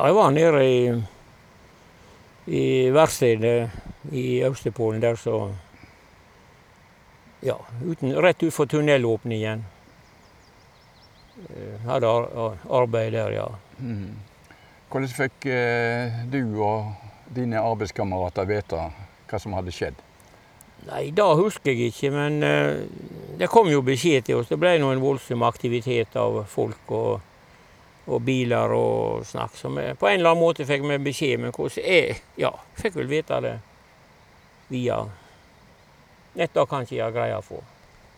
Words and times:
Ja, 0.00 0.06
jeg 0.08 0.14
var 0.16 0.30
nede 0.32 0.60
i, 0.64 0.76
i 2.56 2.60
verkstedet 2.88 3.68
i 4.16 4.38
Austepolen 4.48 5.02
der, 5.02 5.18
så 5.20 5.50
Ja, 7.44 7.58
uten, 7.84 8.14
rett 8.16 8.40
utfor 8.44 8.64
tunnelåpningen. 8.68 9.64
Eh, 11.50 11.84
Hadde 11.84 12.08
ar 12.08 12.26
ar- 12.46 12.58
arbeid 12.80 13.12
der, 13.12 13.30
ja. 13.36 13.46
Mm. 13.78 14.16
Hvordan 14.88 15.12
fikk 15.18 15.46
eh, 15.52 16.16
du 16.32 16.40
og 16.64 16.94
dine 17.36 17.60
arbeidskamerater 17.60 18.48
vite 18.48 18.80
hva 19.28 19.40
som 19.40 19.52
hadde 19.56 19.72
skjedd? 19.72 20.00
Nei, 20.88 21.10
da 21.12 21.28
husker 21.36 21.72
jeg 21.76 21.92
ikke, 21.92 22.10
men 22.16 22.40
eh, 22.42 22.86
det 23.40 23.52
kom 23.52 23.68
jo 23.68 23.84
beskjed 23.84 24.30
til 24.30 24.40
oss. 24.40 24.48
Det 24.48 24.56
ble 24.60 24.78
nå 24.80 24.94
en 24.96 25.04
voldsom 25.04 25.44
aktivitet 25.44 26.16
av 26.16 26.40
folk 26.48 26.88
og, 26.96 27.20
og 28.06 28.22
biler 28.22 28.72
og 28.72 29.26
snakk. 29.26 29.56
Så 29.56 29.68
vi, 29.68 29.86
på 29.94 30.08
en 30.08 30.20
eller 30.20 30.32
annen 30.32 30.42
måte 30.42 30.66
fikk 30.68 30.84
vi 30.88 30.98
beskjed, 31.10 31.40
men 31.40 31.52
hvordan 31.52 31.84
jeg 31.84 32.20
Ja, 32.40 32.54
fikk 32.78 32.96
vel 32.96 33.10
vite 33.10 33.40
det 33.44 33.56
via 34.70 35.02
Nett 36.38 36.54
kan 36.54 36.84
ikke 36.86 36.94
jeg 36.94 37.12
greie 37.12 37.38
på. 37.42 37.56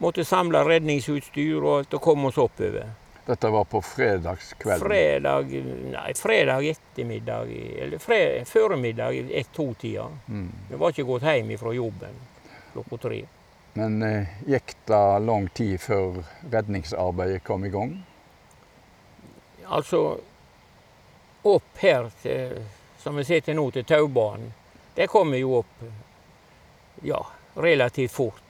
Måtte 0.05 0.25
samle 0.29 0.61
redningsutstyr 0.67 1.63
og 1.63 1.79
alt 1.79 1.95
og 1.97 2.03
komme 2.05 2.29
oss 2.29 2.37
oppover. 2.39 2.91
Dette 3.25 3.49
var 3.55 3.65
på 3.71 3.81
fredagskvelden. 3.87 4.83
Fredag 4.83 5.55
Nei, 5.95 6.11
fredag 6.19 6.67
ettermiddag 6.67 7.53
Eller 7.55 8.03
fred, 8.03 8.43
formiddag 8.51 9.17
ett-to-tida. 9.31 10.09
Mm. 10.29 10.51
Vi 10.69 10.81
var 10.81 10.93
ikke 10.93 11.09
gått 11.09 11.25
hjem 11.31 11.55
fra 11.59 11.73
jobben 11.73 12.21
klokka 12.73 12.97
tre. 12.97 13.25
Men 13.73 14.03
eh, 14.03 14.29
gikk 14.47 14.75
det 14.87 15.05
lang 15.25 15.49
tid 15.49 15.81
før 15.81 16.23
redningsarbeidet 16.53 17.45
kom 17.45 17.65
i 17.65 17.73
gang? 17.73 17.95
Altså 19.73 20.03
opp 21.49 21.79
her 21.81 22.11
til, 22.23 22.59
som 23.03 23.17
vi 23.19 23.25
sitter 23.25 23.57
nå, 23.57 23.71
til 23.75 23.85
taubanen. 23.89 24.53
Det 24.95 25.09
kommer 25.11 25.41
jo 25.41 25.57
opp 25.63 25.85
ja, 27.09 27.19
relativt 27.55 28.13
fort. 28.13 28.43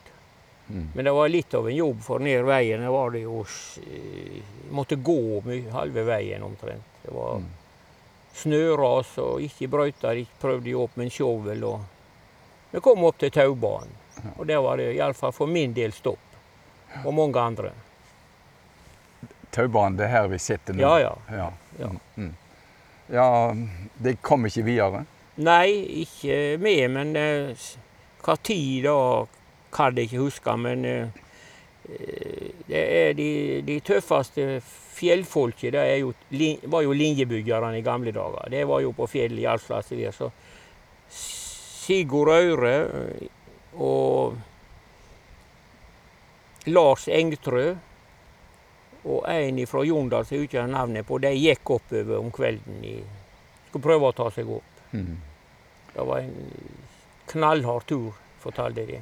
Mm. 0.67 0.89
Men 0.95 1.05
det 1.05 1.11
var 1.15 1.29
litt 1.31 1.53
av 1.53 1.67
en 1.69 1.75
jobb, 1.75 2.03
for 2.03 2.19
ned 2.23 2.43
veien 2.47 2.83
var 2.91 3.11
det 3.11 3.23
jo 3.25 3.41
eh, 3.83 4.37
Måtte 4.71 4.95
gå 4.95 5.41
halve 5.71 6.03
veien 6.07 6.43
omtrent. 6.43 6.99
Det 7.03 7.11
var 7.13 7.39
Mm. 7.39 7.49
snøras 8.33 9.17
og 9.21 9.41
ikke 9.41 9.67
brøyter. 9.69 10.17
Ikke 10.23 10.39
prøvde 10.41 10.69
jeg 10.71 10.79
opp 10.79 10.95
med 10.97 11.05
en 11.05 11.11
sjovel. 11.13 11.65
Vi 12.71 12.79
kom 12.81 13.03
opp 13.05 13.19
til 13.21 13.31
taubanen. 13.31 13.91
Og 14.37 14.47
der 14.47 14.61
var 14.61 14.77
det 14.77 14.93
iallfall 14.95 15.31
for 15.33 15.47
min 15.47 15.73
del 15.73 15.91
stopp. 15.93 16.19
Og 17.05 17.13
mange 17.13 17.39
andre. 17.39 17.71
Taubanen, 19.53 19.97
det 19.99 20.07
er 20.07 20.13
her 20.15 20.29
vi 20.31 20.39
sitter 20.41 20.77
nå? 20.77 20.83
Ja, 20.83 20.99
ja. 20.99 21.13
Ja, 21.31 21.51
Ja. 21.79 21.89
Mm. 21.89 21.99
Mm. 22.15 22.33
ja 23.13 23.27
det 24.05 24.17
kom 24.21 24.45
ikke 24.45 24.65
videre? 24.67 25.05
Nei, 25.35 26.03
ikke 26.03 26.57
med, 26.61 26.83
men 26.93 27.15
eh, 27.17 27.69
hva 28.23 28.35
tid 28.37 28.85
da 28.85 28.97
kan 29.73 29.97
jeg 29.97 30.11
ikke 30.11 30.21
huske. 30.21 30.55
Men 30.61 30.85
eh, 30.85 31.07
det 32.69 32.83
er 32.83 33.13
de, 33.17 33.29
de 33.65 33.79
tøffeste 33.83 34.61
fjellfolket 34.93 35.73
det 35.73 35.83
jo, 36.03 36.13
var 36.69 36.85
jo 36.85 36.93
linjebyggerne 36.95 37.77
i 37.77 37.85
gamle 37.85 38.13
dager. 38.13 38.49
Det 38.53 38.63
var 38.69 38.83
jo 38.85 38.93
på 38.95 39.07
fjellet 39.09 39.41
i 39.41 39.47
vær. 39.49 40.11
Så 40.13 40.29
Sigurd 41.83 42.31
Aure 42.31 42.75
eh, 42.83 43.27
og 43.81 44.37
Lars 46.69 47.07
Engtrø 47.11 47.73
og 49.05 49.25
en 49.29 49.59
fra 49.67 49.83
Jondal 49.83 50.25
som 50.25 50.37
jeg 50.37 50.47
ikke 50.47 50.61
har 50.61 50.67
navnet 50.71 51.05
på, 51.07 51.17
de 51.19 51.31
gikk 51.35 51.69
oppover 51.75 52.17
om 52.19 52.31
kvelden. 52.31 52.83
I, 52.87 52.97
skulle 53.69 53.83
prøve 53.83 54.09
å 54.11 54.15
ta 54.15 54.29
seg 54.31 54.49
opp. 54.49 54.83
Mm. 54.93 55.17
Det 55.93 56.05
var 56.07 56.19
en 56.23 56.33
knallhard 57.27 57.85
tur, 57.89 58.13
fortalte 58.43 58.85
de. 58.87 59.01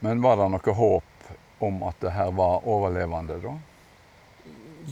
Men 0.00 0.20
var 0.22 0.36
det 0.40 0.48
noe 0.52 0.74
håp 0.80 1.30
om 1.66 1.82
at 1.88 2.00
det 2.00 2.10
her 2.12 2.30
var 2.36 2.66
overlevende 2.68 3.38
da? 3.42 3.54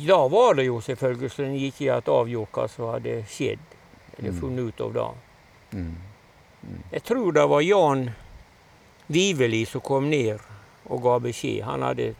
Da 0.07 0.21
var 0.29 0.55
det 0.59 0.65
jo 0.67 0.81
selvfølgelig, 0.83 1.31
så 1.31 1.45
en 1.45 1.55
ikke 1.59 1.91
hadde 1.93 2.11
avgjort 2.15 2.57
hva 2.57 2.65
som 2.69 2.89
hadde 2.95 3.21
skjedd. 3.31 3.63
Eller 4.19 4.31
Mm. 4.31 4.41
funnet 4.41 4.65
ut 4.69 4.81
av 4.81 4.93
det. 4.95 5.09
Mm. 5.79 5.97
Jeg 6.93 7.03
tror 7.05 7.33
det 7.33 7.47
var 7.51 7.61
Jan 7.61 8.11
Viveli 9.07 9.65
som 9.67 9.81
kom 9.81 10.09
ned 10.11 10.39
og 10.89 11.03
ga 11.03 11.19
beskjed. 11.19 11.63
Han 11.67 11.83
hadde 11.83 12.15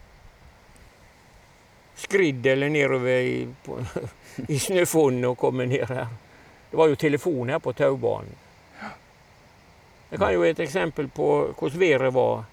sklidd 1.95 2.45
eller 2.45 2.69
nedover 2.69 3.09
i, 3.09 3.47
på, 3.65 3.79
i 4.47 4.59
snøfonnet 4.59 5.29
og 5.29 5.37
kommet 5.37 5.69
ned 5.69 5.87
her. 5.89 6.07
Det 6.71 6.77
var 6.77 6.91
jo 6.91 6.95
telefon 6.99 7.49
her 7.49 7.59
på 7.63 7.73
taubanen. 7.73 8.41
Jeg 10.09 10.19
kan 10.19 10.33
jo 10.33 10.43
et 10.45 10.59
eksempel 10.59 11.07
på 11.09 11.29
hvordan 11.57 11.79
været 11.79 12.13
var. 12.13 12.43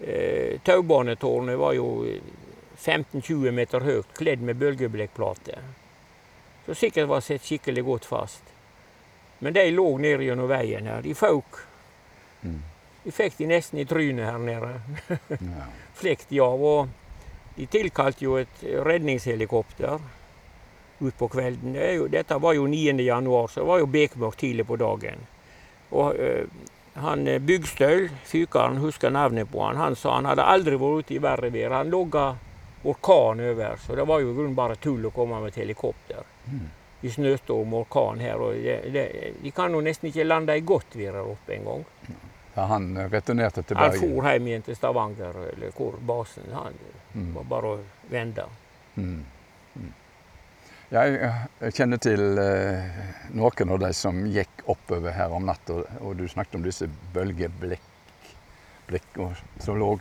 Eh, 0.00 0.60
Taubanetårnet 0.64 1.58
var 1.58 1.72
jo 1.72 2.06
15-20 2.76 3.50
meter 3.50 3.80
høyt, 3.80 4.08
kledd 4.16 4.42
med 4.42 4.56
bølgeblekkplate. 4.56 5.60
Så 6.66 6.74
sikkert 6.74 7.08
var 7.08 7.22
satt 7.22 7.44
skikkelig 7.44 7.84
godt 7.84 8.08
fast. 8.08 8.52
Men 9.38 9.54
de 9.54 9.68
lå 9.70 9.86
ned 9.98 10.24
gjennom 10.24 10.48
veien 10.50 10.88
her. 10.88 11.02
De 11.04 11.14
føk. 11.14 11.60
Mm. 12.42 12.62
Vi 13.04 13.12
fikk 13.14 13.38
de 13.38 13.50
nesten 13.52 13.78
i 13.78 13.86
trynet 13.86 14.26
her 14.26 14.38
nede. 14.42 14.72
Ja. 15.28 15.68
Flekt 16.00 16.32
de 16.32 16.40
av. 16.42 16.64
Og 16.64 16.88
de 17.56 17.66
tilkalte 17.72 18.24
jo 18.24 18.36
et 18.40 18.62
redningshelikopter 18.62 19.98
utpå 20.98 21.28
kvelden. 21.28 21.72
Det 21.76 21.92
jo, 21.94 22.06
dette 22.12 22.38
var 22.40 22.56
jo 22.56 22.66
9. 22.66 22.96
januar, 23.04 23.48
så 23.48 23.60
det 23.60 23.66
var 23.66 23.82
jo 23.82 23.86
bekmørkt 23.86 24.40
tidlig 24.40 24.66
på 24.66 24.76
dagen. 24.80 25.26
Og 25.90 26.16
øh, 26.16 26.46
han 26.94 27.26
eh, 27.28 27.40
Byggstøl, 27.40 28.08
fykeren, 28.24 28.80
husker 28.80 29.10
navnet 29.10 29.50
på 29.52 29.62
han, 29.64 29.76
han 29.76 29.96
sa 29.96 30.16
han 30.16 30.28
hadde 30.30 30.44
aldri 30.48 30.78
vært 30.80 31.06
ute 31.06 31.16
i 31.16 31.22
verre 31.22 31.52
vær. 31.52 31.76
Han 31.76 31.92
logga 31.92 32.26
orkan 32.86 33.40
over, 33.40 33.76
så 33.82 33.96
det 33.98 34.06
var 34.08 34.22
jo 34.22 34.30
i 34.30 34.36
grunnen 34.36 34.56
bare 34.56 34.78
tull 34.80 35.04
å 35.08 35.12
komme 35.14 35.40
med 35.40 35.52
et 35.52 35.62
helikopter. 35.64 36.24
Mm. 36.46 36.66
I 37.04 37.12
snøstorm 37.12 37.74
og 37.74 37.84
orkan 37.84 38.22
her. 38.24 38.40
og 38.40 38.54
det, 38.54 38.78
det, 38.92 39.06
De 39.42 39.52
kan 39.52 39.72
jo 39.72 39.82
nesten 39.84 40.08
ikke 40.08 40.24
lande 40.24 40.56
i 40.56 40.64
godt 40.64 40.96
vær 40.96 41.20
her 41.20 41.34
oppe 41.34 41.58
engang. 41.58 41.84
Ja, 42.56 42.64
han 42.70 42.88
returnerte 43.12 43.62
til 43.62 43.76
Bergen? 43.76 44.00
Han 44.00 44.16
for 44.16 44.30
hjem 44.32 44.46
igjen 44.48 44.62
til 44.64 44.76
Stavanger, 44.78 45.34
eller 45.52 45.74
hvor 45.76 45.98
basen 46.08 46.46
Han 46.54 46.78
Mm. 47.16 47.34
var 47.34 47.44
bare 47.48 47.66
å 47.68 47.76
vende. 48.10 48.44
Mm. 48.96 49.24
Mm. 49.76 49.92
Jeg, 50.90 51.30
kjenner 51.74 51.98
til 51.98 52.38
eh, 52.38 52.98
noen 53.32 53.70
av 53.72 53.78
de 53.80 53.92
som 53.96 54.18
gikk 54.28 54.62
oppover 54.68 55.12
her 55.16 55.32
om 55.32 55.46
natta, 55.48 55.80
og 56.00 56.16
du 56.16 56.28
snakket 56.28 56.54
om 56.58 56.62
disse 56.66 56.88
bølgeblikk 57.14 57.80
som 59.58 59.78
lå 59.80 59.98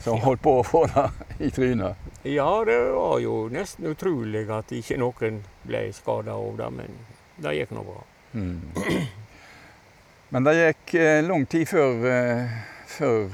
Som 0.00 0.18
holdt 0.20 0.42
på 0.42 0.58
å 0.58 0.64
få 0.66 0.86
det 0.90 1.04
i 1.46 1.50
trynet. 1.50 1.96
Ja, 2.24 2.64
det 2.64 2.78
var 2.92 3.18
jo 3.22 3.48
nesten 3.48 3.86
utrolig 3.86 4.48
at 4.50 4.72
ikke 4.72 4.98
noen 4.98 5.42
ble 5.62 5.92
skada 5.92 6.34
av 6.34 6.56
det, 6.56 6.70
men 6.70 6.98
det 7.36 7.54
gikk 7.56 7.70
nå 7.76 7.84
bra. 7.84 8.02
Mm. 8.32 8.60
Men 10.34 10.44
det 10.44 10.54
gikk 10.94 11.02
eh, 11.02 11.24
lang 11.26 11.46
tid 11.46 11.68
før, 11.68 12.04
eh, 12.06 12.48
før 12.86 13.30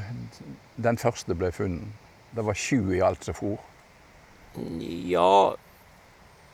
den 0.77 0.97
første 0.97 1.35
ble 1.35 1.53
funnet. 1.53 1.89
Det 2.33 2.45
var 2.45 2.55
sju 2.55 2.95
i 2.95 3.01
alt 3.03 3.25
som 3.25 3.35
for. 3.35 3.59
Ja, 4.81 5.55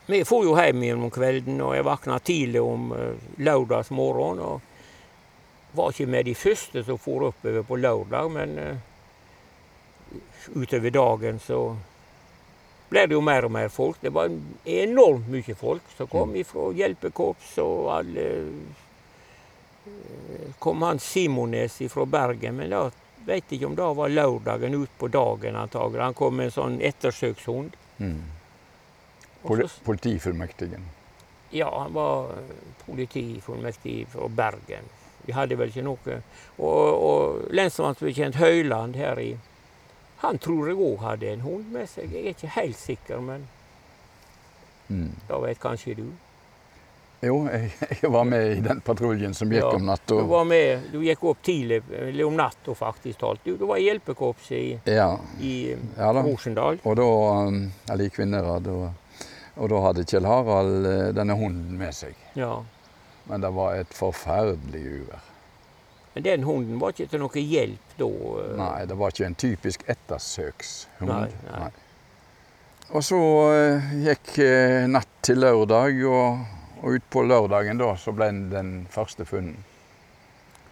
vi 0.07 0.25
for 0.25 0.45
jo 0.45 0.57
hjem 0.57 0.83
igjen 0.83 1.03
om 1.03 1.11
kvelden, 1.11 1.61
og 1.61 1.75
jeg 1.77 1.85
våkna 1.85 2.19
tidlig 2.19 2.61
om 2.63 2.93
uh, 2.93 3.15
lørdags 3.39 3.91
morgen. 3.91 4.41
Og 4.41 4.61
var 5.77 5.93
ikke 5.93 6.07
med 6.09 6.25
de 6.25 6.35
første 6.35 6.83
som 6.85 6.99
for 6.99 7.29
oppover 7.29 7.63
på 7.63 7.77
lørdag, 7.77 8.31
men 8.33 8.59
eh, 8.59 8.77
utover 10.57 10.91
dagen 10.91 11.39
så 11.43 11.61
ble 12.89 13.05
det 13.07 13.17
jo 13.17 13.21
mer 13.21 13.45
og 13.45 13.53
mer 13.53 13.69
folk. 13.69 14.01
Det 14.01 14.15
var 14.15 14.33
enormt 14.65 15.29
mye 15.29 15.55
folk 15.59 15.83
som 15.97 16.09
kom 16.09 16.37
ifra 16.39 16.71
hjelpekorps 16.79 17.59
og 17.61 17.91
alle 17.99 18.27
eh, 18.41 18.75
Kom 20.59 20.83
han 20.83 20.99
Simones 20.99 21.79
fra 21.93 22.05
Bergen, 22.07 22.57
men 22.57 22.71
da 22.71 22.91
vet 23.27 23.53
ikke 23.53 23.67
om 23.67 23.75
det 23.77 23.87
var 23.99 24.09
lørdagen 24.13 24.75
utpå 24.75 25.09
dagen 25.11 25.57
antagelig. 25.57 26.03
Han 26.03 26.15
kom 26.15 26.37
med 26.37 26.51
en 26.51 26.55
sånn 26.55 26.77
ettersøkshund. 26.81 27.75
Mm. 27.99 28.23
Poli 29.43 29.67
politifullmektigen. 29.85 30.85
Ja, 31.55 31.71
han 31.79 31.93
var 31.95 32.33
politifullmektig 32.87 34.07
fra 34.13 34.29
Bergen. 34.29 34.89
Vi 35.27 35.35
hadde 35.35 35.57
vel 35.59 35.73
ikke 35.73 35.83
noe 35.83 36.21
Og, 36.63 37.03
og 37.03 37.47
lensmannsbetjent 37.51 38.39
Høyland 38.39 38.95
her 38.95 39.19
i 39.19 39.33
Han 40.23 40.39
tror 40.39 40.69
jeg 40.71 40.79
òg 40.79 41.01
hadde 41.03 41.33
en 41.33 41.43
hund 41.45 41.73
med 41.75 41.89
seg. 41.91 42.13
Jeg 42.15 42.23
er 42.25 42.37
ikke 42.37 42.55
helt 42.61 42.79
sikker, 42.79 43.21
men 43.21 43.49
Mm. 44.89 45.17
da 45.27 45.39
vet 45.43 45.59
kanskje 45.59 45.97
du. 45.99 46.05
Jo, 47.27 47.37
jeg, 47.51 47.71
jeg 48.03 48.11
var 48.13 48.25
med 48.29 48.53
i 48.57 48.61
den 48.65 48.81
patruljen 48.87 49.35
som 49.35 49.51
gikk 49.53 49.65
Ja, 49.65 49.73
om 49.77 49.87
natt. 49.89 50.05
Du 50.09 50.21
var 50.31 50.45
med, 50.49 50.87
du 50.93 51.01
gikk 51.05 51.25
opp 51.27 51.43
tidlig, 51.47 51.81
eller 51.91 52.25
om 52.29 52.37
natta 52.39 52.75
faktisk 52.79 53.21
talt. 53.23 53.43
Du, 53.45 53.57
du 53.61 53.67
var 53.69 53.81
i 53.83 53.87
hjelpekorpset 53.89 54.57
i, 54.59 54.79
ja, 54.97 55.09
i 55.43 55.55
ja 55.73 56.13
da. 56.17 56.23
Rosendal. 56.27 56.79
Og 56.85 56.97
da, 57.01 57.09
um, 57.49 57.61
eller 57.91 58.07
i 58.09 58.13
Kvinnherad, 58.15 58.71
og, 58.73 59.27
og 59.57 59.71
da 59.73 59.83
hadde 59.89 60.05
Kjell 60.09 60.27
Harald 60.29 60.87
eh, 60.91 61.07
denne 61.17 61.37
hunden 61.39 61.79
med 61.81 61.95
seg. 61.97 62.15
Ja. 62.39 62.59
Men 63.27 63.43
det 63.43 63.51
var 63.57 63.75
et 63.81 63.95
forferdelig 63.97 64.85
uvær. 65.01 65.25
Men 66.17 66.25
den 66.25 66.45
hunden 66.49 66.79
var 66.81 66.95
ikke 66.95 67.11
til 67.13 67.21
noe 67.21 67.41
hjelp 67.43 67.97
da? 68.01 68.07
eh. 68.09 68.53
Nei, 68.61 68.77
det 68.89 68.97
var 68.97 69.13
ikke 69.13 69.27
en 69.29 69.35
typisk 69.37 69.83
ettersøkshund. 69.91 71.11
Nei, 71.11 71.27
nei. 71.51 71.73
Og 72.95 73.03
så 73.03 73.19
eh, 73.51 73.89
gikk 74.07 74.37
natt 74.93 75.11
til 75.27 75.41
lørdag, 75.43 75.97
og, 76.07 76.45
og 76.87 77.01
utpå 77.01 77.25
lørdagen 77.27 77.81
da 77.81 77.91
så 77.99 78.15
ble 78.15 78.29
den 78.53 78.77
første 78.95 79.27
funnet. 79.27 79.59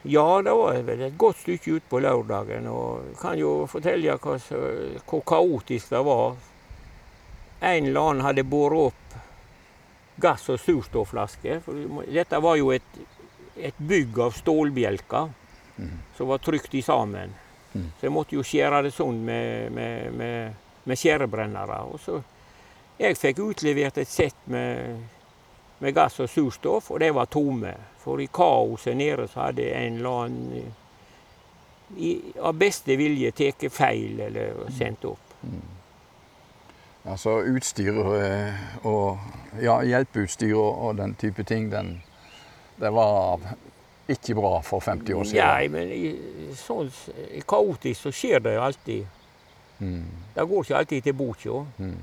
Ja, 0.06 0.42
det 0.44 0.52
var 0.52 0.76
vel 0.84 1.02
et 1.06 1.16
godt 1.18 1.40
stykke 1.40 1.78
ut 1.78 1.86
på 1.88 1.98
lørdagen. 2.04 2.68
Og 2.68 3.06
jeg 3.08 3.16
kan 3.22 3.38
jo 3.40 3.52
fortelle 3.66 4.18
hva, 4.20 4.36
hvor 5.08 5.22
kaotisk 5.26 5.94
det 5.94 6.02
var. 6.04 6.36
En 7.64 7.88
eller 7.88 8.10
annen 8.10 8.26
hadde 8.26 8.44
båret 8.44 8.92
opp 8.92 9.16
gass- 10.20 10.50
og 10.52 10.60
surstoffflasker. 10.60 11.64
For 11.64 12.04
Dette 12.04 12.42
var 12.44 12.60
jo 12.60 12.68
et, 12.76 13.00
et 13.56 13.80
bygg 13.80 14.20
av 14.26 14.36
stålbjelker 14.36 15.32
mm. 15.80 15.96
som 16.18 16.30
var 16.30 16.44
trykt 16.44 16.76
i 16.76 16.84
sammen. 16.84 17.32
Mm. 17.72 17.88
Så 17.96 18.06
jeg 18.06 18.14
måtte 18.14 18.36
jo 18.36 18.44
skjære 18.44 18.84
det 18.86 18.92
sånn 18.94 19.24
med, 19.24 19.72
med, 19.72 20.12
med, 20.20 20.62
med 20.84 21.00
skjærebrennere. 21.00 21.80
Og 21.88 21.98
så 22.04 22.20
jeg 23.00 23.18
fikk 23.18 23.40
utlevert 23.42 23.96
et 23.98 24.10
sett 24.12 24.36
med, 24.52 25.00
med 25.78 25.94
gass 25.94 26.20
og 26.20 26.28
surstoff, 26.30 26.90
og 26.90 27.00
de 27.00 27.10
var 27.14 27.24
tomme. 27.30 27.74
For 28.04 28.20
i 28.20 28.28
kaoset 28.32 28.96
nede 28.96 29.28
så 29.28 29.46
hadde 29.48 29.70
en 29.74 29.96
eller 30.00 30.24
annen 30.24 30.74
i, 31.96 32.10
av 32.40 32.56
beste 32.58 32.96
vilje 32.96 33.30
tatt 33.36 33.64
feil 33.72 34.20
eller 34.26 34.64
sendt 34.76 35.04
opp. 35.08 35.34
Altså 37.04 37.42
utstyr 37.52 37.98
eh, 38.16 38.62
og 38.88 39.18
ja, 39.60 39.76
hjelpeutstyr 39.84 40.56
og 40.56 40.96
den 40.96 41.14
type 41.20 41.44
ting, 41.44 41.68
den, 41.72 41.98
det 42.80 42.92
var 42.96 43.40
ikke 44.08 44.34
bra 44.36 44.60
for 44.64 44.80
50 44.80 45.14
år 45.14 45.28
siden. 45.28 45.44
Nei, 45.44 45.68
men 45.72 45.92
i, 45.92 46.10
sånn, 46.56 46.88
kaotisk 47.48 48.06
så 48.06 48.12
skjer 48.12 48.40
det 48.44 48.54
jo 48.56 48.64
alltid. 48.64 49.20
Mm, 49.84 50.04
Det 50.34 50.48
går 50.48 50.64
ikke 50.64 50.76
alltid 50.80 51.02
til 51.08 51.16
boka. 51.18 51.64
mm. 51.78 51.96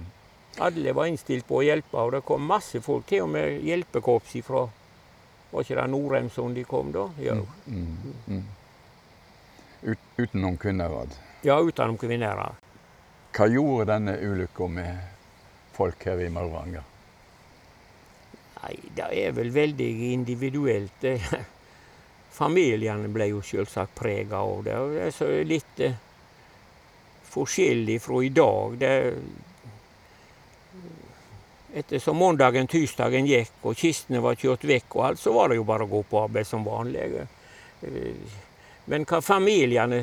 Alle 0.60 0.92
var 0.94 1.06
innstilt 1.08 1.48
på 1.48 1.62
å 1.62 1.64
hjelpe, 1.64 1.98
og 1.98 2.12
det 2.12 2.22
kom 2.28 2.44
masse 2.46 2.82
folk. 2.84 3.06
Til 3.08 3.24
og 3.24 3.30
med 3.30 3.62
hjelpekorps 3.64 4.36
ifra 4.36 4.66
Var 5.52 5.64
ikke 5.66 5.76
det 5.76 5.86
Norheimsund 5.92 6.56
de 6.56 6.64
kom 6.64 6.92
da? 6.96 7.10
Ja, 7.20 7.34
Mm, 7.68 7.98
mm. 8.28 8.44
Ut, 9.82 10.00
utenom 10.18 10.58
Kvinnherad. 10.58 11.16
ja 11.44 11.58
utenom 11.60 11.98
Kvinnherad. 11.98 12.56
Hva 13.36 13.48
gjorde 13.48 13.86
denne 13.94 14.18
ulykka 14.22 14.68
med 14.68 14.98
folk 15.74 16.04
her 16.06 16.20
i 16.22 16.30
Mauranger? 16.30 16.84
Nei, 18.62 18.76
det 18.96 19.08
er 19.26 19.32
vel 19.32 19.50
veldig 19.52 19.90
individuelt. 20.14 21.04
Familiene 22.42 23.10
ble 23.12 23.28
jo 23.32 23.42
selvsagt 23.42 23.96
prega 23.98 24.38
av 24.40 24.64
det. 24.64 24.76
og 24.78 24.92
Det 24.96 25.02
er 25.08 25.12
så 25.16 25.30
litt 25.44 25.80
eh, 25.80 25.96
forskjellig 27.32 27.98
fra 28.02 28.22
i 28.24 28.30
dag. 28.30 28.78
Det, 28.80 28.92
ettersom 31.76 32.18
mandagen, 32.20 32.68
tirsdagen 32.68 33.26
gikk 33.30 33.64
og 33.64 33.78
kistene 33.80 34.20
var 34.24 34.36
kjørt 34.40 34.64
vekk, 34.68 34.96
og 34.98 35.06
alt, 35.08 35.20
så 35.22 35.32
var 35.36 35.50
det 35.50 35.60
jo 35.60 35.64
bare 35.68 35.86
å 35.88 35.92
gå 35.92 36.02
på 36.10 36.24
arbeid 36.26 36.48
som 36.48 36.66
vanlig. 36.68 37.26
Eh, 37.82 38.40
Men 38.92 39.06
hva 39.06 39.22
familiene 39.22 40.02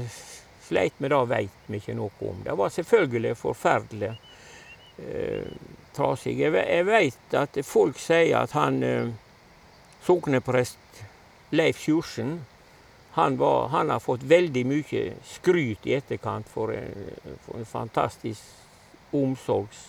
sleit 0.69 1.01
med, 1.03 1.11
da, 1.11 1.25
vet 1.29 1.51
vi 1.67 1.77
ikke 1.81 1.95
noe 1.99 2.11
om. 2.31 2.39
Det 2.45 2.55
var 2.57 2.71
selvfølgelig 2.71 3.35
forferdelig 3.37 4.11
eh, 5.03 5.49
trasig. 5.97 6.37
Jeg, 6.39 6.53
ve- 6.55 6.69
jeg 6.69 6.87
vet 6.87 7.35
at 7.41 7.59
folk 7.67 7.99
sier 7.99 8.39
at 8.43 8.55
han 8.57 8.83
eh, 8.87 9.11
sogneprest 10.07 11.03
Leif 11.51 11.81
Sjursen 11.83 12.39
han, 13.19 13.37
var, 13.41 13.69
han 13.73 13.91
har 13.91 14.01
fått 14.05 14.23
veldig 14.29 14.63
mye 14.69 15.05
skryt 15.27 15.87
i 15.89 15.97
etterkant 15.97 16.47
for 16.49 16.71
en, 16.77 17.09
for 17.47 17.59
en 17.59 17.67
fantastisk 17.67 19.13
omsorgs... 19.17 19.87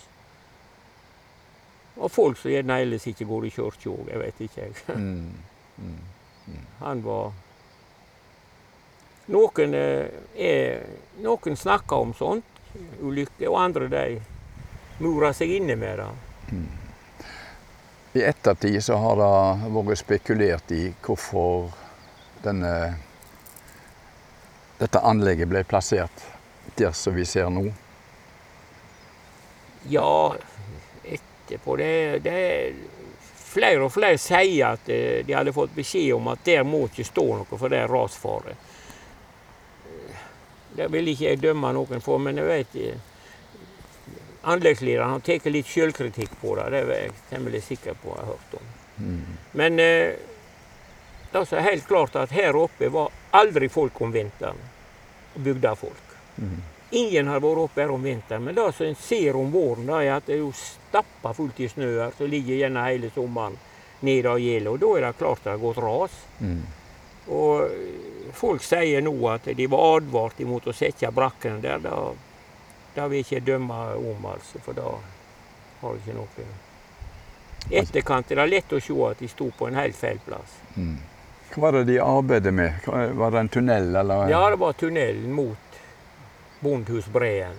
Og 1.98 2.10
folk 2.12 2.38
som 2.38 2.52
gjerne 2.52 2.80
ellers 2.84 3.06
ikke 3.10 3.26
går 3.28 3.46
i 3.46 3.52
kirke 3.54 3.90
òg, 3.90 4.08
jeg 4.08 4.20
vet 4.22 4.42
ikke. 4.46 4.66
jeg. 4.66 4.96
Mm, 4.96 5.32
mm. 5.78 6.66
Han 6.80 7.02
var 7.04 7.32
Noen, 9.30 9.74
eh, 9.74 10.08
er, 10.34 10.86
noen 11.22 11.56
snakker 11.56 12.02
om 12.02 12.10
sånt, 12.18 12.46
ulykke, 12.98 13.46
og 13.46 13.60
andre 13.60 13.86
de 13.92 14.04
murer 14.98 15.36
seg 15.36 15.52
inne 15.60 15.76
med 15.78 16.00
det. 16.00 16.08
I 18.18 18.24
ettertid 18.26 18.80
så 18.82 18.96
har 18.98 19.20
det 19.20 19.70
vært 19.70 20.00
spekulert 20.00 20.72
i 20.74 20.88
hvorfor 21.04 21.70
denne, 22.42 22.72
dette 24.80 25.04
anlegget 25.06 25.50
ble 25.52 25.62
plassert 25.62 26.26
der 26.74 26.90
som 26.96 27.14
vi 27.14 27.26
ser 27.28 27.52
nå. 27.54 27.68
Ja, 29.88 30.34
etterpå 31.58 31.76
det, 31.80 31.92
det 32.24 32.40
Flere 33.50 33.82
og 33.82 33.90
flere 33.90 34.14
sier 34.22 34.76
at 34.76 34.88
eh, 34.94 35.24
de 35.26 35.34
hadde 35.34 35.50
fått 35.52 35.72
beskjed 35.74 36.12
om 36.14 36.28
at 36.30 36.44
der 36.46 36.62
må 36.62 36.84
ikke 36.86 37.02
stå 37.02 37.24
noe, 37.40 37.56
for 37.58 37.66
det 37.72 37.80
er 37.82 37.90
rasfare. 37.90 38.52
Eh, 39.90 40.20
Det 40.78 40.86
vil 40.92 41.08
ikke 41.10 41.24
jeg 41.32 41.40
dømme 41.42 41.72
noen 41.74 42.00
for, 42.04 42.22
men 42.22 42.38
jeg 42.38 42.46
vet 42.46 42.76
eh, 42.78 43.06
Anleggslederen 44.42 45.10
har 45.16 45.20
tatt 45.26 45.50
litt 45.50 45.66
sjølkritikk 45.66 46.30
på 46.40 46.54
det. 46.56 46.68
Det 46.72 46.78
er 46.84 46.92
jeg 47.08 47.16
temmelig 47.28 47.64
sikker 47.66 47.98
på 48.00 48.14
jeg 48.14 48.22
har 48.22 48.30
hørt 48.30 48.54
om. 48.60 48.70
Mm. 49.00 49.34
Men 49.58 49.82
eh, 49.82 50.14
det 51.32 51.42
er 51.52 51.66
helt 51.66 51.86
klart 51.90 52.16
at 52.16 52.30
her 52.32 52.56
oppe 52.56 52.88
var 52.94 53.10
aldri 53.36 53.68
folk 53.68 53.98
om 54.00 54.14
vinteren. 54.14 54.56
bygdefolk. 55.34 56.14
Mm. 56.38 56.62
Ingen 56.90 57.28
har 57.30 57.42
vært 57.42 57.64
oppe 57.64 57.84
her 57.84 57.92
om 57.94 58.02
vinteren. 58.02 58.44
Men 58.44 58.56
det 58.58 58.66
som 58.74 58.86
en 58.86 58.98
ser 58.98 59.36
om 59.38 59.50
våren, 59.52 59.86
da, 59.86 60.00
er 60.02 60.16
at 60.16 60.26
det 60.26 60.36
er 60.36 60.42
jo 60.42 60.52
stappa 60.56 61.34
fullt 61.36 61.60
i 61.60 61.68
snø 61.70 61.90
her. 62.00 62.16
Så 62.18 62.26
ligger 62.26 62.58
gjerne 62.58 62.86
hele 62.88 63.10
sommeren 63.14 63.58
nede 64.06 64.32
av 64.32 64.40
gjeldet. 64.42 64.72
Og 64.72 64.80
da 64.82 64.90
er 64.96 65.06
det 65.06 65.18
klart 65.20 65.44
det 65.44 65.54
har 65.54 65.62
gått 65.62 65.82
ras. 65.84 66.16
Mm. 66.40 66.64
Og 67.30 67.62
eh, 67.66 68.32
folk 68.34 68.64
sier 68.66 69.04
nå 69.06 69.14
at 69.30 69.46
de 69.54 69.68
var 69.70 70.00
advart 70.00 70.42
imot 70.42 70.66
å 70.66 70.74
sette 70.74 71.12
brakkene 71.14 71.62
der. 71.62 71.84
Da, 71.84 72.00
da 72.96 73.06
vil 73.06 73.22
jeg 73.22 73.28
ikke 73.28 73.46
dømme 73.52 73.84
om, 74.00 74.26
altså. 74.34 74.62
For 74.64 74.74
da 74.74 74.96
har 75.84 75.94
jeg 75.94 76.04
ikke 76.04 76.18
noe 76.18 76.50
etterkant 77.68 78.30
er 78.30 78.40
det 78.40 78.46
lett 78.50 78.72
å 78.72 78.80
se 78.82 78.96
at 79.06 79.20
de 79.20 79.28
sto 79.28 79.50
på 79.56 79.68
en 79.68 79.78
helt 79.78 79.96
feil 79.96 80.20
plass. 80.24 80.58
Mm. 80.76 80.96
Hva 81.50 81.62
var 81.64 81.78
det 81.78 81.84
de 81.90 81.98
arbeidet 82.02 82.52
med? 82.54 82.86
Var 82.86 83.30
det 83.34 83.40
en 83.40 83.48
tunnel, 83.48 83.94
eller? 83.96 84.28
Ja, 84.30 84.42
det 84.50 84.60
var 84.62 84.76
tunnelen 84.78 85.32
mot 85.34 85.69
Bondhusbreen. 86.60 87.56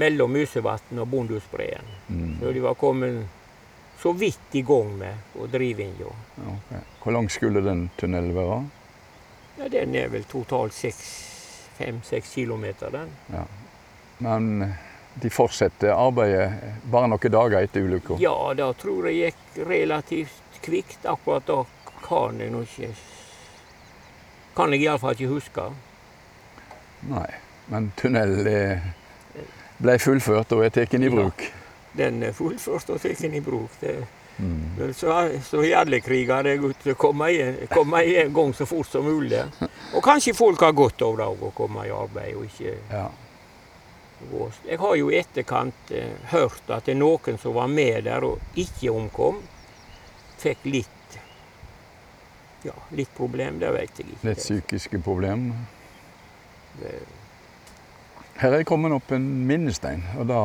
Mellom 0.00 0.32
Musevatn 0.32 0.98
og 1.02 1.08
Bondhusbreen. 1.08 1.94
Mm. 2.08 2.36
Så 2.40 2.52
de 2.52 2.60
var 2.60 2.74
kommet 2.74 3.24
så 4.02 4.12
vidt 4.12 4.54
i 4.56 4.62
gang 4.62 4.92
med 4.98 5.36
å 5.36 5.46
drive 5.50 5.84
inn. 5.84 5.96
Jo. 6.00 6.12
Okay. 6.36 6.84
Hvor 7.02 7.12
lang 7.12 7.28
skulle 7.32 7.60
den 7.64 7.88
tunnelen 8.00 8.32
være? 8.36 8.60
Ja, 9.58 9.68
den 9.68 9.96
er 9.98 10.08
vel 10.08 10.24
totalt 10.24 10.72
fem-seks 11.76 12.32
kilometer, 12.34 12.90
den. 12.94 13.10
Ja. 13.32 13.44
Men 14.24 14.72
de 15.20 15.30
fortsetter 15.32 15.92
arbeidet 15.92 16.80
bare 16.92 17.10
noen 17.10 17.34
dager 17.34 17.60
etter 17.60 17.84
ulykka? 17.84 18.16
Ja, 18.22 18.54
da 18.56 18.70
tror 18.78 19.10
jeg 19.10 19.34
gikk 19.34 19.60
relativt 19.68 20.60
kvikt. 20.64 21.04
Akkurat 21.04 21.44
da 21.48 21.62
kan 22.06 22.40
jeg 22.40 22.52
nå 22.54 22.64
ikke 22.64 22.92
Kan 24.56 24.72
jeg 24.74 24.82
iallfall 24.82 25.14
ikke 25.14 25.30
huske. 25.30 25.68
Nei. 27.08 27.28
Men 27.70 27.92
tunnelen 27.96 28.46
er- 28.46 28.80
ble 29.80 29.98
fullført 29.98 30.52
og 30.52 30.64
er 30.64 30.72
tatt 30.74 30.94
i 30.94 31.08
bruk? 31.08 31.42
Ja. 31.46 31.56
Den 32.04 32.22
er 32.22 32.32
fullført 32.36 32.90
og 32.90 33.00
tatt 33.00 33.24
i 33.24 33.40
bruk. 33.40 33.70
Det, 33.80 33.98
Mm. 34.40 34.92
Så, 34.94 35.12
så 35.44 35.60
i 35.64 35.72
alle 35.76 35.98
kriger 36.00 36.42
det 36.46 36.54
er 36.56 36.62
det 36.84 36.94
å 36.94 36.98
komme 36.98 37.26
i, 37.28 38.22
gang 38.32 38.54
så 38.56 38.64
fort 38.64 38.88
som 38.88 39.04
mulig. 39.04 39.42
Og 39.92 40.00
kanskje 40.04 40.32
folk 40.32 40.62
har 40.64 40.72
godt 40.72 41.02
av 41.04 41.18
det 41.18 41.26
å 41.28 41.50
komme 41.52 41.84
i 41.84 41.90
arbeid 41.92 42.38
og 42.38 42.46
ikke 42.46 42.76
Ja. 42.90 43.08
Jeg 44.68 44.78
har 44.78 44.94
jo 44.96 45.08
i 45.10 45.16
etterkant 45.16 45.90
eh, 45.96 46.10
hørt 46.28 46.68
at 46.68 46.84
det 46.84 46.92
er 46.92 46.98
noen 47.00 47.38
som 47.40 47.54
var 47.56 47.68
med 47.72 48.04
der 48.04 48.24
og 48.24 48.38
ikke 48.54 48.90
omkom, 48.92 49.38
fikk 50.40 50.66
litt 50.68 51.16
ja, 52.64 52.74
litt 52.92 53.12
problem. 53.16 53.58
Det 53.62 53.70
vet 53.72 54.02
jeg 54.02 54.10
ikke. 54.12 54.26
Litt 54.28 54.42
psykiske 54.42 55.00
problem. 55.04 55.46
Det, 56.80 56.92
Her 58.40 58.54
er 58.56 58.62
kommet 58.64 58.92
opp 58.96 59.10
en 59.12 59.24
minnestein, 59.44 60.00
og 60.16 60.24
da 60.30 60.40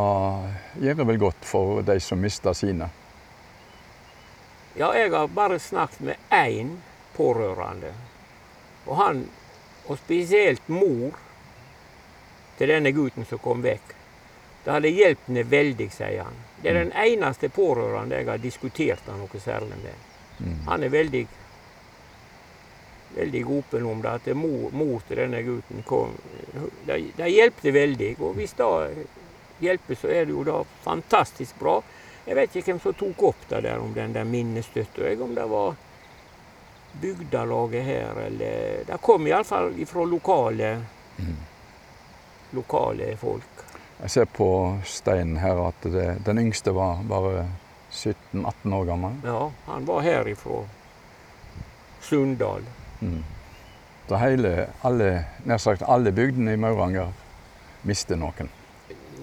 gjør 0.84 0.98
det 1.00 1.06
vel 1.08 1.20
godt 1.22 1.46
for 1.48 1.80
de 1.88 1.96
som 2.04 2.20
mista 2.20 2.52
sine. 2.52 2.90
Ja, 4.76 4.90
jeg 4.98 5.14
har 5.14 5.30
bare 5.32 5.60
snakket 5.64 6.02
med 6.10 6.34
én 6.36 6.74
pårørende. 7.16 7.94
Og 8.86 8.98
han, 9.00 9.22
og 9.88 9.96
spesielt 10.02 10.68
mor 10.68 11.16
til 12.58 12.74
denne 12.74 12.92
gutten 12.92 13.24
som 13.30 13.40
kom 13.40 13.64
vekk. 13.64 13.96
Det 14.66 14.74
hadde 14.76 14.92
hjulpet 14.92 15.30
henne 15.30 15.46
veldig, 15.56 15.88
sier 15.96 16.28
han. 16.28 16.44
Det 16.60 16.74
er 16.74 16.82
den 16.82 16.94
eneste 17.00 17.48
pårørende 17.54 18.20
jeg 18.20 18.28
har 18.28 18.44
diskutert 18.44 19.08
noe 19.08 19.40
særlig 19.40 19.80
med. 19.86 20.06
Mm. 20.40 20.62
Han 20.68 20.84
er 20.84 20.92
veldig 20.92 21.24
veldig 23.16 23.44
åpen 23.48 23.86
om 23.86 24.02
det, 24.02 24.10
at 24.20 24.26
det 24.26 24.34
mor, 24.36 24.72
mor 24.76 25.02
til 25.08 25.18
denne 25.22 25.42
gutten 25.46 25.84
kom. 25.88 26.16
Det, 26.86 26.98
det 27.18 27.30
hjelpte 27.32 27.72
veldig. 27.76 28.10
Og 28.20 28.34
hvis 28.36 28.54
det 28.58 28.68
hjelper, 29.64 29.96
så 29.96 30.08
er 30.12 30.26
det 30.26 30.36
jo 30.36 30.44
da 30.44 30.58
fantastisk 30.84 31.60
bra. 31.60 31.78
Jeg 32.26 32.36
vet 32.36 32.56
ikke 32.58 32.72
hvem 32.74 32.80
som 32.84 32.94
tok 32.98 33.24
opp 33.30 33.44
det 33.50 33.62
der 33.68 33.80
om 33.80 33.94
den 33.94 34.14
der 34.16 34.26
minnestøtta, 34.28 35.14
om 35.24 35.36
det 35.38 35.46
var 35.52 35.76
bygdalaget 37.02 37.84
her, 37.84 38.20
eller 38.26 38.84
Det 38.88 38.98
kom 39.02 39.28
iallfall 39.28 39.74
fra 39.86 40.06
lokale, 40.06 40.74
Mm. 41.20 41.36
lokale 42.52 43.16
folk. 43.18 43.44
Jeg 44.02 44.10
ser 44.12 44.26
på 44.26 44.48
steinen 44.84 45.38
her 45.38 45.60
at 45.68 45.82
det, 45.84 46.18
den 46.26 46.38
yngste 46.40 46.72
var 46.76 47.00
bare 47.08 47.46
17-18 47.92 48.74
år 48.76 48.86
gammel. 48.86 49.14
Ja, 49.24 49.52
han 49.68 49.86
var 49.86 50.02
her 50.02 50.28
ifra 50.28 50.64
Sunndal. 52.02 52.62
Mm. 53.02 53.24
Så 54.08 54.20
hele, 54.22 54.68
alle, 54.86 55.10
nær 55.46 55.62
sagt 55.62 55.86
alle 55.88 56.14
bygdene 56.14 56.54
i 56.54 56.62
Mauranger 56.62 57.14
mister 57.84 58.20
noen. 58.20 58.52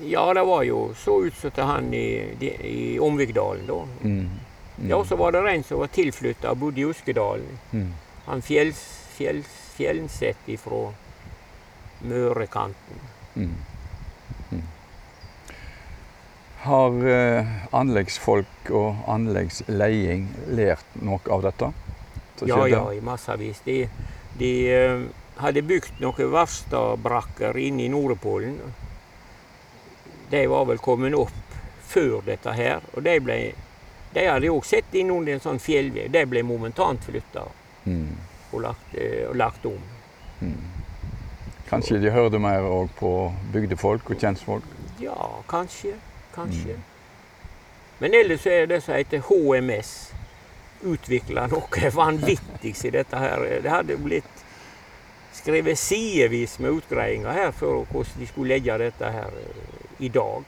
Ja, 0.02 0.24
det 0.34 0.42
var 0.48 0.64
jo 0.66 0.88
så 0.98 1.20
ut 1.22 1.36
som 1.38 1.52
til 1.54 1.68
han 1.68 1.92
i, 1.94 2.06
i 2.66 2.98
Omvikdalen, 3.02 3.68
da. 3.68 3.80
Mm. 4.02 4.30
Mm. 4.72 4.88
Ja, 4.88 4.96
og 4.96 5.06
så 5.06 5.16
var 5.20 5.34
det 5.34 5.44
en 5.46 5.62
som 5.66 5.82
var 5.82 5.92
tilflytta 5.94 6.50
og 6.50 6.58
bodde 6.64 6.82
i 6.82 6.86
Uskedalen. 6.88 7.58
Mm. 7.70 7.92
Han 8.26 8.42
fjells, 8.42 8.80
fjells, 9.14 9.58
Fjellseth 9.72 10.50
ifra 10.52 10.92
Mørekanten. 12.00 12.98
Mm. 13.34 13.54
Mm. 14.50 14.64
Har 16.62 16.98
eh, 17.08 17.54
anleggsfolk 17.72 18.70
og 18.70 19.00
anleggsleding 19.10 20.28
lært 20.52 20.98
noe 21.00 21.22
av 21.32 21.46
dette? 21.46 21.70
Ja, 22.46 22.66
ja, 22.68 22.92
i 22.92 23.00
massevis. 23.00 23.60
De, 23.64 23.88
de 24.38 24.50
eh, 24.72 25.02
hadde 25.36 25.62
bygd 25.62 26.00
noen 26.00 26.30
verkstedbrakker 26.32 27.56
inne 27.58 27.84
i 27.84 27.88
Nordpolen. 27.92 28.58
De 30.30 30.46
var 30.46 30.64
vel 30.64 30.78
kommet 30.78 31.14
opp 31.14 31.56
før 31.92 32.22
dette 32.26 32.52
her. 32.56 32.80
Og 32.96 33.02
de, 33.04 33.18
ble, 33.20 33.38
de 34.14 34.26
hadde 34.28 34.50
òg 34.52 34.64
sett 34.64 34.94
inn 34.96 35.10
under 35.12 35.34
en 35.36 35.40
sånn 35.44 35.60
fjellvegg. 35.60 36.10
De 36.14 36.24
ble 36.26 36.42
momentant 36.42 37.04
flytta 37.04 37.48
Mm. 37.84 38.12
og 38.52 38.60
lagt, 38.62 38.92
eh, 38.94 39.24
og 39.28 39.34
lagt 39.36 39.64
om. 39.66 39.80
Mm. 40.40 40.54
Kanskje 41.66 41.98
de 41.98 42.10
hørte 42.14 42.38
mer 42.38 42.62
òg 42.62 42.92
på 42.94 43.32
bygdefolk 43.52 44.10
og 44.10 44.20
kjentfolk? 44.20 44.62
Ja, 45.00 45.16
kanskje. 45.50 45.96
Kanskje. 46.34 46.76
Men 47.98 48.14
ellers 48.14 48.46
er 48.46 48.66
det 48.66 48.82
som 48.84 48.94
heter 48.94 49.18
HMS 49.26 50.11
utvikla 50.82 51.46
noe 51.52 51.90
vanvittig 51.94 52.74
i 52.84 52.90
dette 52.94 53.18
her. 53.18 53.44
Det 53.62 53.70
hadde 53.70 53.96
blitt 54.02 54.42
skrevet 55.32 55.78
sidevis 55.78 56.58
med 56.60 56.76
utgreiinger 56.82 57.32
her 57.32 57.52
for 57.56 57.86
hvordan 57.90 58.18
de 58.20 58.26
skulle 58.28 58.54
legge 58.54 58.78
dette 58.78 59.12
her 59.14 59.30
eh, 59.44 60.04
i 60.04 60.08
dag, 60.08 60.44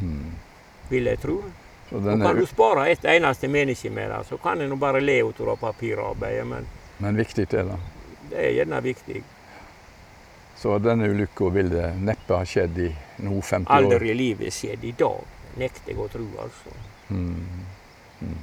Mm. 0.00 0.30
vil 0.88 1.04
jeg 1.04 1.18
tro. 1.20 1.34
Og 1.92 2.06
kan 2.22 2.36
du 2.38 2.46
spare 2.48 2.86
et 2.90 3.02
eneste 3.04 3.48
menneske 3.48 3.90
med 3.92 4.08
det, 4.10 4.22
så 4.26 4.38
kan 4.40 4.60
en 4.60 4.78
bare 4.80 5.02
le 5.04 5.18
ut 5.28 5.40
av 5.40 5.58
papirarbeidet, 5.60 6.46
men 6.46 6.66
men 6.98 7.16
viktig 7.16 7.44
er 7.52 7.64
det. 7.68 7.76
det 8.30 8.38
er 8.38 8.50
gjerne 8.56 8.80
viktig. 8.82 9.22
Så 10.56 10.78
denne 10.78 11.08
ulykka 11.10 11.48
ville 11.50 11.90
neppe 11.98 12.36
ha 12.38 12.44
skjedd 12.46 12.78
i 12.78 12.88
nå 13.26 13.40
50 13.42 13.66
år. 13.68 13.76
Aldri 13.76 14.10
i 14.10 14.14
livet 14.14 14.54
skjedd 14.54 14.84
i 14.84 14.92
dag, 14.96 15.24
nekter 15.58 15.90
jeg 15.92 15.98
å 15.98 16.08
tro, 16.08 16.26
altså. 16.40 16.74
Mm. 17.10 17.66
Mm. 18.22 18.36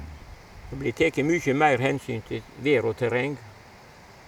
Det 0.70 0.78
blir 0.78 0.92
tatt 0.94 1.16
mye 1.26 1.54
mer 1.54 1.78
hensyn 1.82 2.22
til 2.28 2.42
vær 2.62 2.86
og 2.92 2.96
terreng. 3.00 3.36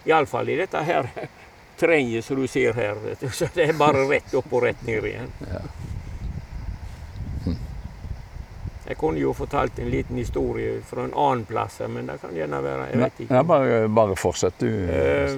Iallfall 0.07 0.49
i 0.51 0.57
dette 0.59 0.83
her 0.85 1.07
terrenget 1.79 2.25
som 2.27 2.37
du 2.41 2.47
ser 2.51 2.73
her. 2.75 2.95
vet 3.05 3.21
du. 3.21 3.29
Så 3.31 3.47
det 3.55 3.69
er 3.69 3.79
bare 3.79 4.07
rett 4.11 4.35
opp 4.35 4.53
og 4.53 4.63
rett 4.67 4.83
ned 4.87 5.05
igjen. 5.07 5.31
Ja. 5.47 5.63
Jeg 8.87 8.97
kunne 8.99 9.21
jo 9.23 9.31
fortalt 9.33 9.79
en 9.79 9.91
liten 9.91 10.17
historie 10.19 10.81
fra 10.85 11.05
en 11.07 11.15
annen 11.15 11.45
plass, 11.47 11.79
men 11.89 12.07
det 12.11 12.19
kan 12.21 12.35
gjerne 12.35 12.59
være 12.65 12.89
Jeg 12.91 12.99
vet 13.01 13.21
ikke. 13.25 13.35
Ja, 13.35 13.43
bare, 13.47 13.89
bare 13.89 14.17
fortsett, 14.19 14.59
du. 14.61 14.69
Eh, 14.91 15.37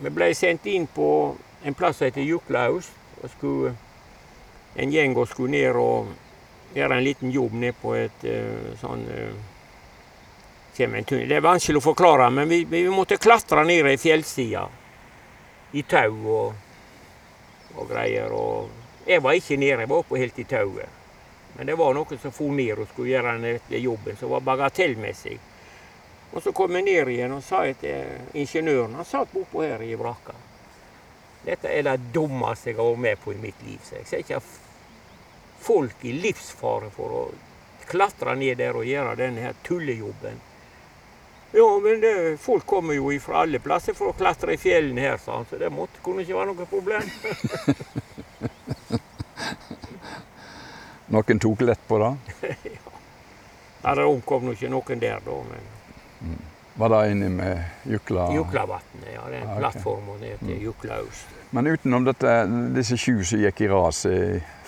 Vi 0.00 0.08
ble 0.10 0.30
sendt 0.34 0.64
inn 0.66 0.86
på 0.88 1.36
en 1.68 1.74
plass 1.76 1.98
som 2.00 2.08
heter 2.08 2.24
Juklaus. 2.24 2.88
og 3.22 3.30
skulle 3.30 3.74
En 4.76 4.90
gjeng 4.92 5.16
og 5.18 5.28
skulle 5.28 5.50
ned 5.50 5.76
og 5.76 6.06
gjøre 6.74 6.96
en 6.96 7.04
liten 7.04 7.30
jobb 7.30 7.52
ned 7.52 7.74
på 7.82 7.92
et 7.98 8.24
eh, 8.24 8.72
sånn 8.80 9.02
eh, 9.10 9.32
kommer 10.80 10.98
en 10.98 11.04
tunnel. 11.04 11.28
Det 11.28 11.36
er 11.36 11.44
vanskelig 11.44 11.80
å 11.80 11.84
forklare, 11.84 12.30
men 12.32 12.48
vi, 12.48 12.64
vi 12.64 12.82
måtte 12.90 13.20
klatre 13.20 13.64
ned 13.68 13.88
ei 13.90 13.98
fjellside. 14.00 14.64
I 15.76 15.82
tau 15.86 16.14
og, 16.34 16.54
og 17.76 17.90
greier. 17.90 18.32
Og 18.34 19.06
jeg 19.06 19.22
var 19.22 19.36
ikke 19.38 19.60
nede, 19.60 19.84
jeg 19.84 19.92
var 19.92 20.02
oppe 20.02 20.18
helt 20.18 20.40
i 20.40 20.48
tauet. 20.48 20.96
Men 21.56 21.66
det 21.66 21.76
var 21.78 21.94
noen 21.94 22.18
som 22.22 22.32
for 22.32 22.54
ned 22.54 22.78
og 22.78 22.88
skulle 22.90 23.12
gjøre 23.12 23.36
den 23.42 23.82
jobben 23.82 24.16
som 24.16 24.32
var 24.32 24.44
bagatellmessig. 24.46 25.38
Og 26.30 26.42
så 26.42 26.52
kom 26.54 26.76
jeg 26.78 26.86
ned 26.86 27.10
igjen 27.10 27.34
og 27.34 27.42
sa 27.42 27.64
til 27.74 28.38
ingeniøren 28.38 28.94
Han 28.94 29.06
satt 29.08 29.32
bortpå 29.34 29.64
her 29.66 29.82
i 29.82 29.96
brakka. 29.98 30.36
Dette 31.42 31.72
er 31.72 31.86
det 31.88 32.12
dummeste 32.14 32.70
jeg 32.70 32.78
har 32.78 32.90
vært 32.92 33.04
med 33.06 33.22
på 33.22 33.32
i 33.34 33.40
mitt 33.40 33.62
liv. 33.66 33.80
Så 33.82 33.96
jeg 33.98 34.06
ser 34.06 34.22
ikke 34.22 34.42
folk 35.60 36.04
i 36.06 36.12
livsfare 36.16 36.90
for 36.94 37.16
å 37.16 37.24
klatre 37.90 38.36
ned 38.38 38.60
der 38.60 38.76
og 38.78 38.86
gjøre 38.86 39.16
denne 39.18 39.48
her 39.48 39.58
tullejobben. 39.66 40.38
Ja, 41.52 41.78
men 41.82 42.00
det, 42.00 42.36
folk 42.40 42.66
kommer 42.66 42.94
jo 42.94 43.10
fra 43.20 43.40
alle 43.42 43.58
plasser 43.58 43.94
for 43.98 44.12
å 44.12 44.16
klatre 44.16 44.54
i 44.54 44.60
fjellene 44.60 45.00
her, 45.08 45.16
sa 45.18 45.36
han. 45.40 45.46
Så 45.50 45.58
det 45.58 45.70
måtte, 45.74 45.98
kunne 46.04 46.22
ikke 46.22 46.36
være 46.38 46.52
noe 46.52 46.66
problem. 46.70 47.02
Noen 51.10 51.38
tok 51.42 51.60
lett 51.66 51.82
på 51.88 51.98
det. 51.98 52.12
Ja, 53.82 53.94
det 53.96 54.04
omkom 54.04 54.44
nå 54.44 54.52
ikke 54.52 54.68
noen 54.68 54.98
der, 55.00 55.22
da. 55.24 55.36
Men 55.48 56.34
Var 56.76 56.90
det 56.92 56.98
inni 57.14 57.30
med 57.32 57.62
Jukla? 57.88 58.26
Juklavatnet, 58.34 59.06
ja. 59.14 59.22
Det 59.24 59.38
er 59.38 59.40
en 59.40 59.48
Ah, 59.48 59.56
plattform 59.56 60.04
plattformen 60.04 60.20
ned 60.20 60.42
til 60.44 60.66
Juklaus. 60.66 61.22
Men 61.50 61.66
utenom 61.66 62.04
dette, 62.04 62.34
disse 62.76 62.98
sju 63.00 63.24
som 63.24 63.40
gikk 63.40 63.62
i 63.64 63.70
ras 63.72 64.02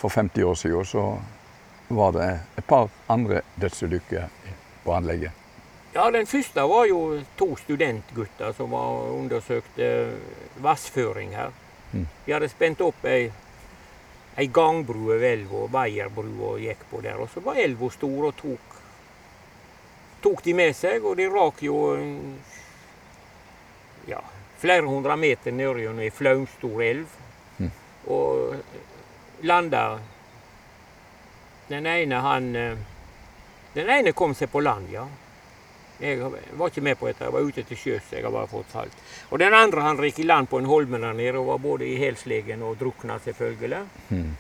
for 0.00 0.08
50 0.16 0.48
år 0.48 0.56
siden, 0.62 0.88
så 0.88 1.04
var 1.92 2.16
det 2.16 2.30
et 2.56 2.66
par 2.66 2.88
andre 3.12 3.42
dødsulykker 3.60 4.32
på 4.86 4.96
anlegget. 4.96 5.41
Ja, 5.94 6.10
den 6.10 6.26
første 6.26 6.62
var 6.64 6.86
jo 6.88 7.20
to 7.36 7.50
studentgutter 7.60 8.54
som 8.56 8.72
var 8.72 9.10
undersøkte 9.12 9.88
vassføring 10.64 11.34
her. 11.36 11.52
Mm. 11.92 12.06
De 12.24 12.32
hadde 12.32 12.48
spent 12.48 12.80
opp 12.80 13.04
ei, 13.04 13.26
ei 14.40 14.46
gangbru 14.48 15.10
over 15.10 15.26
elva, 15.28 15.66
og 15.68 16.62
gikk 16.64 16.86
på 16.90 17.02
der. 17.04 17.20
Og 17.20 17.28
så 17.28 17.42
var 17.44 17.60
elva 17.60 17.90
stor 17.92 18.30
og 18.30 18.36
tok, 18.38 18.78
tok 20.24 20.40
de 20.46 20.54
med 20.56 20.72
seg, 20.76 21.04
og 21.04 21.18
de 21.20 21.28
rak 21.28 21.60
jo 21.66 21.76
ja, 24.08 24.22
flere 24.62 24.88
hundre 24.88 25.16
meter 25.20 25.52
ned 25.52 25.82
gjennom 25.82 26.00
ei 26.00 26.10
flaumstor 26.10 26.82
elv. 26.88 27.18
Mm. 27.58 27.70
Og 28.08 29.44
landa 29.44 29.98
Den 31.68 31.86
ene, 31.86 32.16
han 32.20 32.56
eh, 32.56 32.78
Den 33.74 33.88
ene 33.88 34.12
kom 34.12 34.34
seg 34.34 34.50
på 34.52 34.60
land, 34.60 34.88
ja. 34.92 35.04
Jeg 36.02 36.18
var 36.58 36.66
ikke 36.66 36.82
med 36.82 36.98
på 36.98 37.06
dette, 37.06 37.24
jeg 37.24 37.32
var 37.32 37.40
ute 37.46 37.62
til 37.62 37.78
sjøs. 37.78 38.12
Jeg 38.12 38.24
har 38.24 38.32
bare 38.34 38.50
fått 38.50 38.72
salt. 38.74 39.02
Og 39.30 39.38
den 39.38 39.54
andre 39.54 39.84
han 39.86 40.00
gikk 40.02 40.18
i 40.18 40.26
land 40.26 40.48
på 40.50 40.58
en 40.58 40.66
holme 40.66 40.98
der 40.98 41.12
nede 41.14 41.38
og 41.38 41.46
var 41.46 41.60
både 41.62 41.86
i 41.86 41.96
helslegen 42.00 42.62
og 42.66 42.78
drukna, 42.80 43.18
selvfølgelig. 43.22 43.82
Mm. 44.10 44.32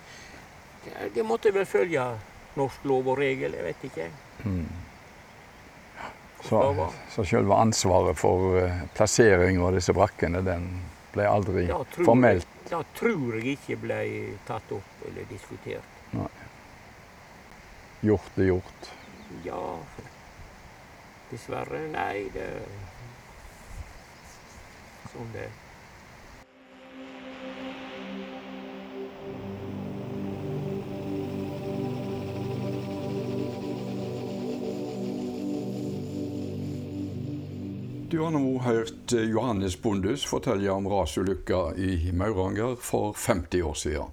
Det, 0.84 1.08
det 1.16 1.24
måtte 1.26 1.50
vel 1.50 1.66
følge 1.66 2.04
norsk 2.54 2.84
lov 2.86 3.08
og 3.10 3.18
regel, 3.18 3.56
jeg 3.58 3.64
vet 3.66 3.82
ikke. 3.90 4.06
Mm. 4.44 4.68
Så, 6.42 6.90
så 7.10 7.24
selve 7.26 7.54
ansvaret 7.54 8.18
for 8.18 8.60
eh, 8.60 8.82
plassering 8.94 9.58
av 9.60 9.74
disse 9.74 9.92
brakkene, 9.92 10.42
den 10.46 10.68
ble 11.12 11.26
aldri 11.26 11.66
Da 11.66 11.80
tror, 11.90 12.04
formelt 12.06 12.46
Det 12.68 12.82
tror 12.98 13.38
jeg 13.40 13.56
ikke 13.56 13.78
ble 13.82 14.00
tatt 14.46 14.70
opp 14.76 15.06
eller 15.08 15.26
diskutert. 15.30 15.96
Nei. 16.14 16.28
gjort 18.06 18.38
er 18.38 18.50
gjort. 18.52 18.90
Ja, 19.44 19.62
dessverre. 21.32 21.82
Nei, 21.92 22.28
det 22.32 22.48
Sånn 25.08 25.32
det 25.32 25.48
Du 38.18 38.24
har 38.24 38.30
nå 38.30 38.58
hørt 38.58 39.12
eh, 39.12 39.30
Johannes 39.30 39.82
Bondus 39.82 40.24
fortelle 40.26 40.72
om 40.74 40.88
rasulykka 40.90 41.74
i 41.78 42.10
Mauranger 42.12 42.74
for 42.82 43.12
50 43.12 43.62
år 43.62 43.74
siden. 43.78 44.06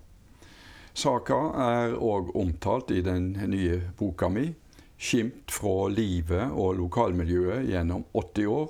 Saka 0.93 1.39
er 1.63 1.95
òg 1.97 2.29
omtalt 2.37 2.91
i 2.93 3.01
den 3.01 3.33
nye 3.49 3.79
boka 3.97 4.29
mi, 4.29 4.53
'Skimt 4.97 5.49
fra 5.49 5.87
livet 5.89 6.53
og 6.53 6.77
lokalmiljøet 6.83 7.65
gjennom 7.71 8.05
80 8.13 8.45
år', 8.45 8.69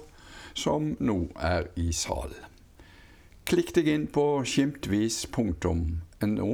som 0.54 0.96
nå 1.00 1.28
er 1.36 1.68
i 1.76 1.92
sal. 1.92 2.32
Klikk 3.44 3.76
deg 3.76 3.92
inn 3.92 4.08
på 4.08 4.40
skimtvis.no 4.48 6.52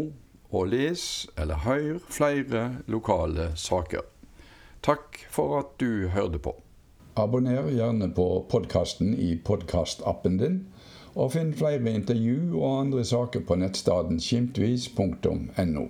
og 0.49 0.67
les 0.73 1.29
eller 1.37 1.55
hør 1.69 2.01
flere 2.09 2.81
lokale 2.87 3.51
saker. 3.53 4.01
Takk 4.81 5.27
for 5.29 5.59
at 5.59 5.77
du 5.77 6.09
hørte 6.17 6.41
på. 6.41 6.57
Abonner 7.13 7.67
gjerne 7.67 8.07
på 8.15 8.45
podkasten 8.49 9.15
i 9.19 9.33
podkastappen 9.43 10.37
din, 10.39 10.59
og 11.11 11.33
finn 11.33 11.49
flere 11.51 11.91
intervju 11.91 12.53
og 12.55 12.77
andre 12.85 13.03
saker 13.03 13.43
på 13.43 13.57
nettstedet 13.59 14.15
skimtvis.no. 14.23 15.83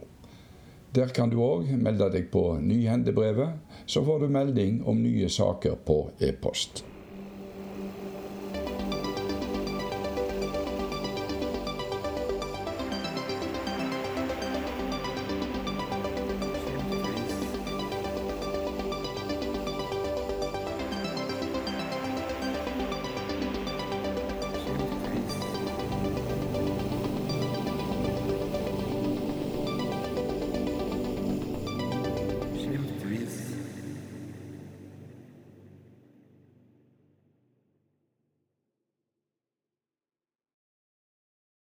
Der 0.97 1.13
kan 1.13 1.29
du 1.29 1.37
òg 1.45 1.69
melde 1.77 2.09
deg 2.15 2.31
på 2.33 2.57
Nyhendebrevet, 2.57 3.53
så 3.85 4.01
får 4.01 4.25
du 4.25 4.33
melding 4.33 4.81
om 4.81 5.03
nye 5.03 5.29
saker 5.29 5.77
på 5.85 6.07
e-post. 6.19 6.81